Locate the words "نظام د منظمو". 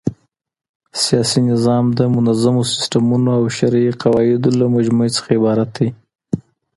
1.51-2.61